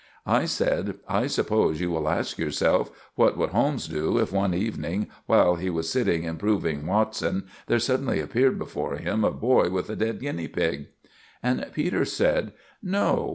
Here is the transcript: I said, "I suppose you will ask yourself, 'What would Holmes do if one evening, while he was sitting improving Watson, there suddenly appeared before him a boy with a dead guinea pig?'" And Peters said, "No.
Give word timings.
I 0.25 0.45
said, 0.45 0.95
"I 1.07 1.27
suppose 1.27 1.79
you 1.79 1.91
will 1.91 2.09
ask 2.09 2.39
yourself, 2.39 2.89
'What 3.13 3.37
would 3.37 3.51
Holmes 3.51 3.87
do 3.87 4.17
if 4.17 4.31
one 4.33 4.55
evening, 4.55 5.05
while 5.27 5.57
he 5.57 5.69
was 5.69 5.91
sitting 5.91 6.23
improving 6.23 6.87
Watson, 6.87 7.45
there 7.67 7.77
suddenly 7.77 8.19
appeared 8.19 8.57
before 8.57 8.95
him 8.95 9.23
a 9.23 9.29
boy 9.29 9.69
with 9.69 9.91
a 9.91 9.95
dead 9.95 10.19
guinea 10.21 10.47
pig?'" 10.47 10.87
And 11.43 11.63
Peters 11.73 12.13
said, 12.13 12.53
"No. 12.81 13.29